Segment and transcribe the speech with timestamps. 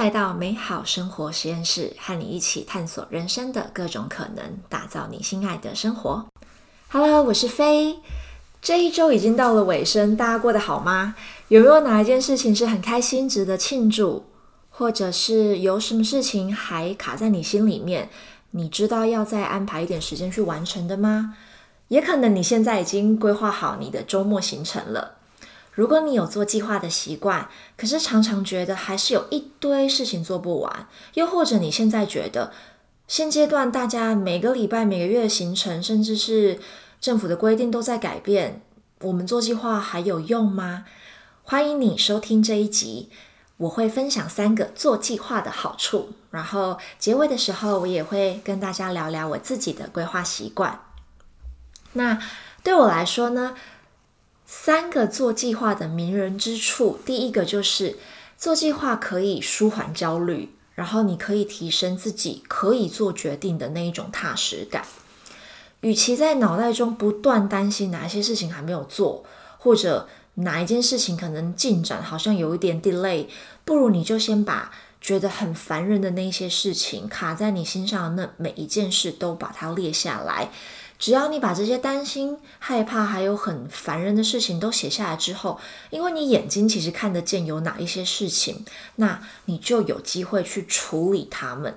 [0.00, 6.24] 来到美好生活实验室，和你一起探索人生的各种可能，打造你心爱的生活。
[6.88, 7.98] Hello，我是飞。
[8.62, 11.14] 这一周已经到了尾声，大家过得好吗？
[11.48, 14.24] 有没有哪一件事情是很开心、值得庆祝，
[14.70, 18.08] 或者是有什么事情还卡在你心里面？
[18.52, 21.36] 你知道要再安排一点时间去完成的吗？
[21.88, 25.18] 也可能你现在已经规划好你的周末行程了。
[25.80, 32.52] 如果你有做计划的习惯，可是常常觉得还是有一堆事情做不完，又或者你现在觉得
[33.08, 36.60] 现阶段大家每个礼拜、每个月的行程，甚至是
[37.00, 38.60] 政府的规定都在改变，
[39.00, 40.84] 我们做计划还有用吗？
[41.44, 43.08] 欢迎你收听这一集，
[43.56, 50.78] 我会分享三个做计划的好处，然后结尾的时候我也会跟大家聊聊我自己的规划习惯。
[51.94, 52.18] 那
[52.62, 53.54] 对我来说呢？
[54.52, 57.96] 三个做计划的迷人之处，第一个就是
[58.36, 64.84] 做计划可以舒缓焦虑，然后你可以提升自己可以做决定的那一种踏实感。
[65.82, 69.24] 与其在脑袋中不断担心哪些事情还没有做，
[69.56, 73.26] 或者哪一件事情可能进展好像有一点 delay，
[73.64, 80.50] 不如你就先把觉得很烦人的那些事情卡在你心上的那每一件事都把它列下来。
[81.00, 91.74] 只要你把这些担心、害怕，还有很烦人的事情都写下来之后，因为你眼睛其实看得见有哪一些事情，那你就有机会去处理它们。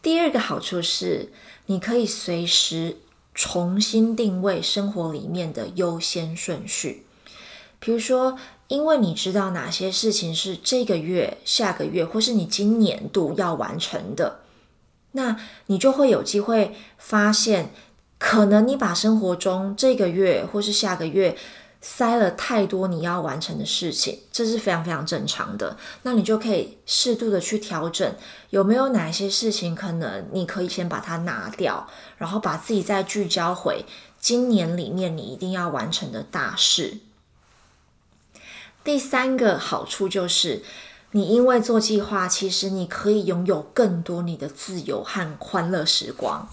[0.00, 1.32] 第二个好处是，
[1.66, 2.98] 你可以随时
[3.34, 7.04] 重新定位生活里面的优先顺序。
[7.80, 14.38] 比如说，因为你知道哪些事情是这个月、下个月，或是你今年度要完成的。
[15.12, 17.72] 那你就会有机会发现，
[18.18, 21.36] 可能你把生活中这个月或是下个月
[21.80, 25.76] 塞了太多你要完成的事情，这是非常非常正常的。
[26.02, 28.14] 那你就可以适度的去调整，
[28.50, 33.84] 有没有哪些事情可能你可以先把它拿掉，然后把自己再聚焦回
[34.20, 36.98] 今年里面你一定要完成的大事。
[38.84, 40.62] 第三个好处就是。
[41.12, 46.48] 你因为做计划，其实你可以拥有更多你的自由和欢乐时光。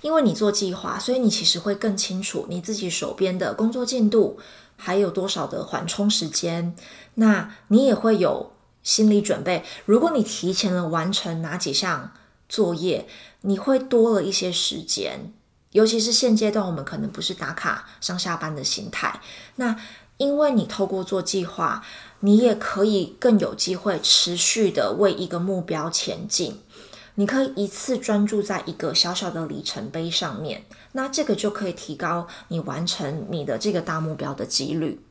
[0.00, 4.38] 因为你做计划，所以你其实会更清楚你自己手边的工作进度
[4.76, 6.74] 还有多少的缓冲时间。
[7.14, 12.12] 那你也会有心理准备，如果你提前了完成哪几项
[12.48, 13.06] 作业，
[13.42, 15.32] 你会多了一些时间。
[15.72, 19.20] 尤其是现阶段，我们可能不是打卡上下班的心态。
[19.56, 19.76] 那
[20.18, 21.84] 因为你透过做计划。
[22.24, 26.58] 你也可以更有机会持续的为一个目标前进。
[27.16, 35.04] 你可以一次专注在一个小小的里程碑上面，那这个就可以提高你完成你的这个大目标的几率。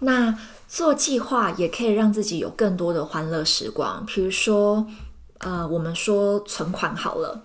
[0.00, 0.36] 那
[0.66, 4.84] 做计划也可以让自己有更多的欢乐时光，比如说，
[5.38, 7.44] 呃，我们说存款好了，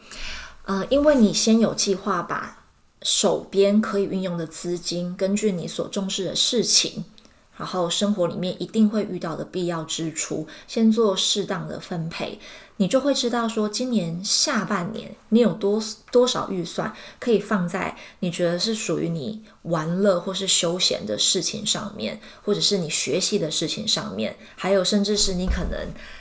[0.65, 2.65] 呃，因为你先有计划，把
[3.03, 7.05] 手边可以运用的资金，根据你所重视的事情。
[7.57, 12.39] 然后生活里面一定会遇到的必要支出，先做适当的分配，
[12.77, 15.81] 你就会知道说，今年下半年你有多
[16.11, 25.79] 多少预算可以放在你觉得是属于你玩乐或是休闲的事情上面，或者是你学习的事情上面，还有甚至是你可能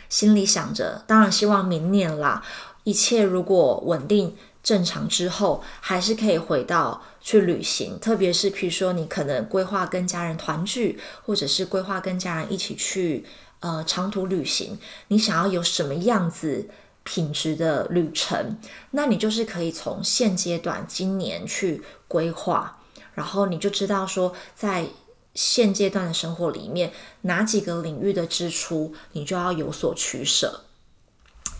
[0.09, 2.43] 心里想着，当然希望明年啦，
[2.85, 4.35] 一切如果稳定
[4.67, 7.01] 正常之后，还是可以回到。
[7.27, 13.25] 去旅行，特别是比如说你可能规划跟家人团聚，或者是规划跟家人一起去
[13.59, 14.79] 呃长途旅行，
[15.09, 16.69] 你想要有什么样子
[17.03, 18.57] 品质的旅程，
[18.93, 22.79] 那你就是可以从现阶段今年去规划，
[23.15, 24.87] 然后你就知道说在
[25.35, 30.63] 现阶段的生活里面哪几个领域的支出你就要有所取舍。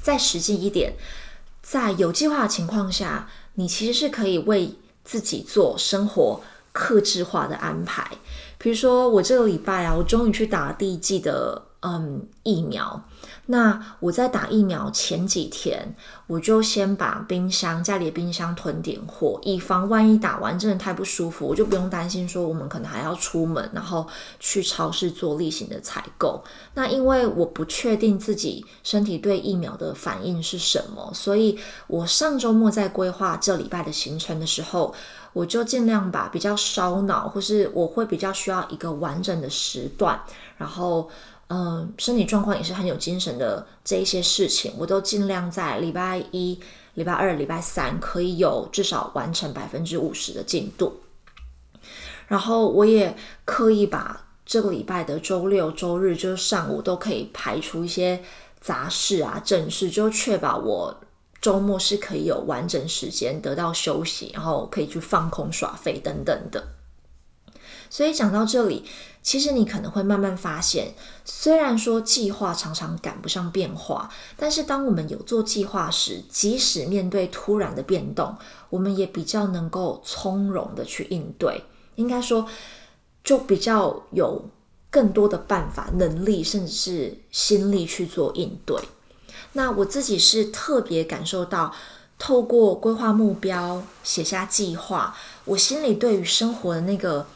[0.01, 0.93] 再实际一点，
[1.69, 8.09] 在有计划的情况下，你其实是可以为自己做生活克制化的安排，
[8.57, 13.03] 比如说我这个礼拜啊，我终于去打第一季的嗯疫苗。
[13.47, 15.95] 那我在打疫苗前几天，
[16.27, 24.07] 我就先把冰箱家里的冰箱囤点货，以防万一打完真的太不舒服，我就不用担心说我们可能还要出门，然后
[24.41, 26.43] 去超市做例行的采购。
[26.75, 31.57] 那因为我不确定自己身体对疫苗的反应是什么，所以
[31.87, 34.93] 我上周末在规划这礼拜的行程的时候，
[35.33, 40.21] 我就尽量把比较烧脑，或是我会比较需要一个完整的时段，
[40.57, 41.09] 然后。
[41.49, 46.59] 嗯，身体状况也是很有精神的，这一些事情我都尽量在礼拜一、
[46.95, 51.01] 礼拜二、礼拜三可以有至少完成百分之五十的进度。
[52.27, 58.21] 然后我也刻意把这个礼拜的周六周日，就是上午都可以排除一些
[58.61, 61.01] 杂事啊、正事，就确保我
[61.41, 66.67] 周末是可以有完整时间得到休息，然后可以去放空耍废等等的。
[67.89, 68.85] 所以讲到这里，
[69.23, 70.95] 其实你可能会慢慢发现，
[71.25, 78.37] 虽然说计划常常赶不上变化，但是当我们有做计划时，即使面对突然的变动，
[78.71, 81.65] 我们也比较能够从容的去应对。
[81.97, 82.47] 应该说，
[83.25, 84.45] 就比较有
[84.91, 88.77] 更多的办法、能力，甚至是心力去做应对。
[89.55, 91.75] 那我自己是特别感受到，
[92.19, 95.17] 透过规划目标、写下计划，
[95.47, 97.27] 我心里对于生活的那个。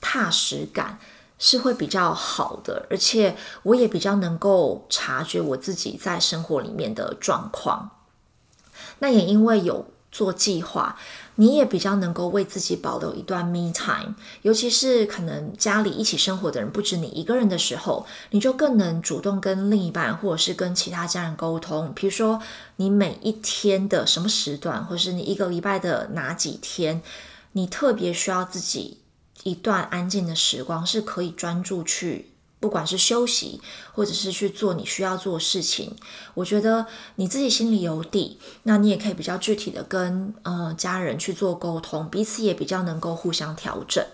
[0.00, 0.98] 踏实感
[1.38, 7.90] 是会比较好的，而且我也比较能够察觉我自己在生活里面的状况。
[9.00, 10.98] 那也因为有做计划，
[11.36, 14.14] 你也比较能够为自己保留一段 me time。
[14.42, 21.92] 尤其是可能家里一起生活的人不止你一个人的时候，你就更能主动跟另一半或者是跟其他家人沟通。
[21.94, 22.40] 比如说，
[22.76, 27.02] 你每一天的什么时段，或是你一个礼拜的哪几天，
[27.52, 28.98] 你特别需要自己。
[29.44, 32.30] 一段安静的时光是可以专注去，
[32.60, 33.60] 不管是休息，
[33.92, 35.94] 或者是去做你需要做的事情。
[36.34, 36.86] 我觉得
[37.16, 44.04] 你自己心里有底，那你也可以比较具体的跟呃家人去做沟通，彼此也比较能够互相调整。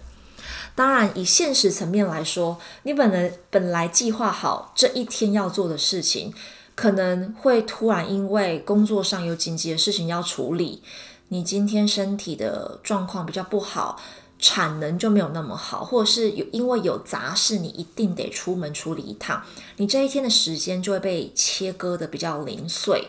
[0.74, 6.34] 当然，以现实层面来说，你本来本来计划好这一天要做的事情，
[6.74, 10.82] 可能会突然因为工作上有紧急的事情要处理，
[11.28, 13.98] 你今天身体的状况比较不好。
[14.46, 19.42] 产能就没有那么好，或者是有因为有杂事，你一定得出门处理一趟，
[19.78, 23.08] 你这一天的时间就会被切割的比较零碎。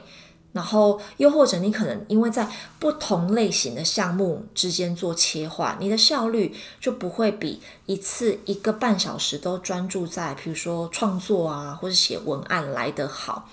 [0.54, 2.50] 然后又或者你可能因为在
[2.80, 13.50] 不同类型的项目之间做切换，你的效率就不会比一次一个半小时都专注在，比如说创作啊或者写文案来得好。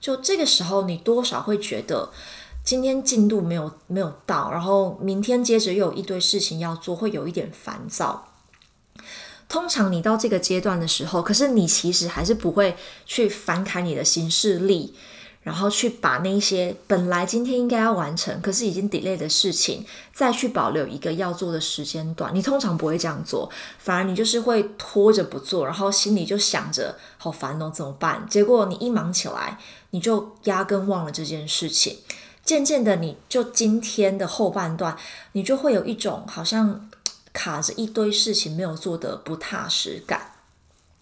[0.00, 2.08] 就这个时候，你多少会觉得。
[2.66, 8.26] 今天进度没有没有到，然后明天接着又有一堆事情要做，会有一点烦躁。
[9.48, 12.76] 通常你到这个阶段的时候，可是你其实还是不会
[13.06, 14.92] 去翻开你的行事历，
[15.42, 22.34] 然后去把那些本来今天应该要完成，可是已经 delay 的事情，再去保留一个要做的时间段。
[22.34, 23.48] 你通常不会这样做，
[23.78, 28.26] 反而你就是会拖着不做，然后心里就想着好烦哦，怎么办？
[28.28, 29.56] 结果你一忙起来，
[29.90, 31.98] 你就压根忘了这件事情。
[32.46, 34.96] 渐渐的，你就今天的后半段，
[35.32, 36.88] 你就会有一种好像
[37.32, 40.32] 卡着一堆事情没有做的不踏实感，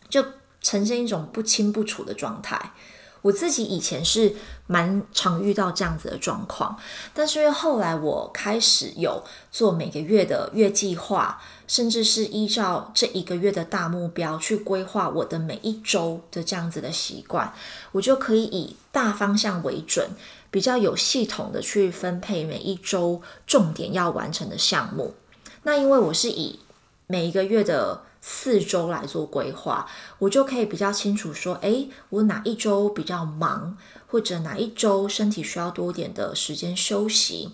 [0.09, 0.25] 就
[0.63, 2.73] 呈现一种不清不楚的状态。
[3.21, 4.35] 我自己以前是
[4.67, 6.79] 蛮常遇到这样子的状况，
[7.15, 17.51] 但是因为后来我开始有做每个月的月计划，甚至是依照这一个月的大目标去规划我的每一周的这样子的习惯，
[17.93, 20.09] 我就可以以大方向为准。
[20.55, 25.13] 比较有系统的去分配每一周重点要完成的项目。
[25.65, 26.61] 那因为我是以
[27.09, 29.91] 每一个月的四周来做规划，
[30.21, 37.51] 我就可以比较清楚说，诶，我哪一周比较忙，或者哪一周身体需要多点的时间休息。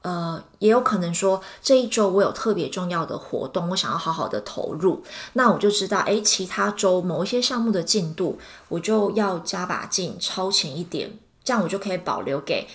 [0.00, 5.02] 呃，也有可能说这一周我有特别重要的活动，我想要好好的投入，
[5.34, 8.38] 那我就知道，诶，其他周某一些项目的进度，
[8.68, 11.18] 我就要加把劲，超前一点。
[11.44, 12.66] 这样我就可以保留给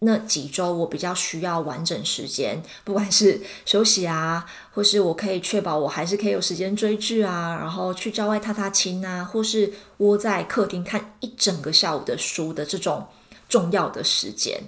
[0.00, 13.08] 那几周我比较需要完整时间，不管是休息啊，或是我可以确保我还是可以有时间追剧啊，然后去郊外踏踏青啊，或是窝在客厅看一整个下午的书的这种
[13.48, 14.62] 重要的时间。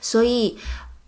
[0.00, 0.58] 所以，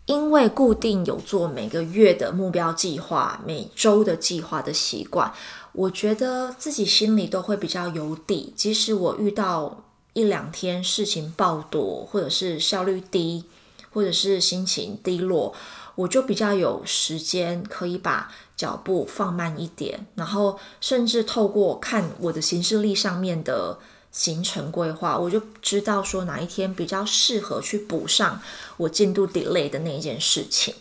[0.06, 5.32] 因为固定有做每个月的目标计划、每周的计划的习惯，
[5.72, 9.82] 我觉得自己心里都会比较有底，即使我遇到。
[10.16, 13.44] 一两天事情爆多，或者是效率低，
[13.90, 15.54] 或者是心情低落，
[15.94, 23.78] 我就比较有时间可以把脚步放慢一点，然后甚至透过看我的行事历上面的
[24.10, 28.40] 行程规划，我就知道说哪一天比较适合去补上
[28.78, 30.74] 我进度 delay 的那一件事情。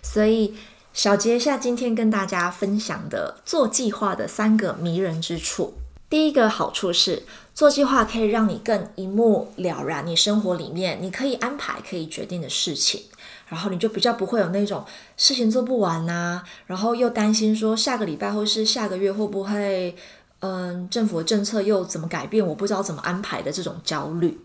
[0.00, 0.54] 所以
[0.92, 5.74] 小结一下今天跟大家分享的做计划的三个迷人之处。
[6.08, 7.24] 第一个好处是。
[7.56, 13.04] 做计划可以让你更一目了然，你生活里面你可以安排、可以决定的事情，
[13.48, 14.84] 然后你就比较不会有那种
[15.16, 19.96] 事情做不完呐，然后又担心说下个礼拜或是下个月会不会，
[20.40, 24.38] 嗯，政府的政策又怎么改变，我不知道怎么安排的这种焦虑。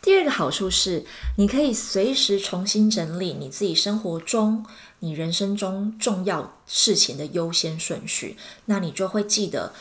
[0.00, 1.04] 第二个好处是，
[1.38, 4.64] 你可以随时重新整理你自己生活中、
[4.98, 9.72] 你人生中重要事情的优先顺序，那你就会记得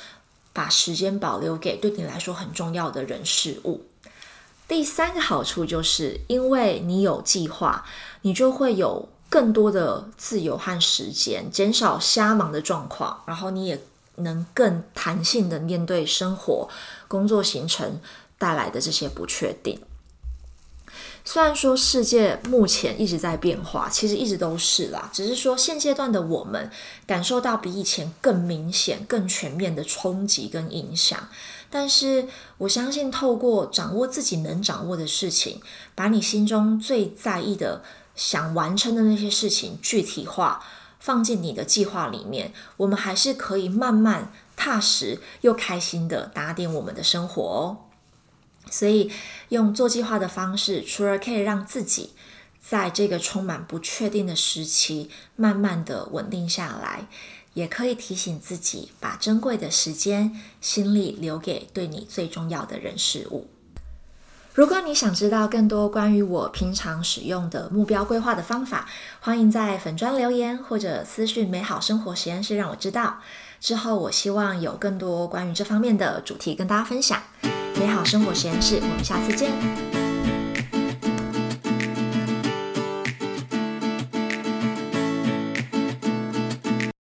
[0.53, 3.85] 把时间保留给对你来说很重要的人事物。
[4.67, 7.83] 第三个好处就是，因为你有计划，
[8.21, 13.81] 你就会有更多的自由和时间，减少瞎忙的状况，然后你也
[14.15, 16.69] 能更弹性的面对生活、
[17.07, 17.99] 工作行程
[18.37, 19.79] 带来的这些不确定。
[21.25, 26.69] 虽然说世界目前一直在变化，其实一直都是啦，只是说现阶段的我们
[27.07, 31.29] 感受到比以前更明显、更全面的冲击跟影响。
[31.69, 32.27] 但是
[32.57, 35.61] 我相信，透过掌握自己能掌握的事情，
[35.95, 37.81] 把你心中最在意的、
[38.15, 40.63] 想完成的那些事情具体化，
[40.99, 47.92] 放进你的计划里面，我们还是可以慢慢踏实又开心的打点我们的生活哦。
[48.69, 49.11] 所以，
[49.49, 52.11] 用做计划的方式，除了可以让自己
[52.61, 57.07] 在这个充满不确定的时期慢慢的稳定下来。
[57.53, 63.47] 也可以提醒自己，把珍贵的时间、心力留给对你最重要的人事物。
[64.55, 68.89] 如果你想知道更多关于我平常使用的目标规划的方法，
[69.19, 73.19] 欢迎在粉砖留言或者私讯美好生活实验室让我知道。
[73.63, 77.17] 之后我希望有更多关于这方面的主题跟大家分享。
[77.79, 80.12] 美好生活实验室，我们下次见。